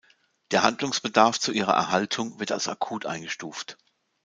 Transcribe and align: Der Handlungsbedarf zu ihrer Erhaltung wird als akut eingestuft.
Der 0.49 0.63
Handlungsbedarf 0.63 1.39
zu 1.39 1.51
ihrer 1.51 1.73
Erhaltung 1.73 2.39
wird 2.39 2.51
als 2.51 2.67
akut 2.67 3.05
eingestuft. 3.05 3.77